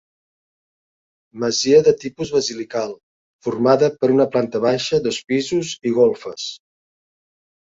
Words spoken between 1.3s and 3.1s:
Masia de tipus basilical,